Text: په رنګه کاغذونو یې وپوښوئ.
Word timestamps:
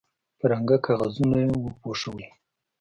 په 0.39 0.45
رنګه 0.51 0.77
کاغذونو 0.85 1.35
یې 1.43 1.49
وپوښوئ. 1.63 2.27